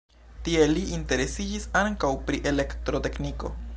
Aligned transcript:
Tie 0.45 0.63
li 0.71 0.85
interesiĝis 0.97 1.67
ankaŭ 1.85 2.11
pri 2.31 2.41
elektrotekniko. 2.53 3.53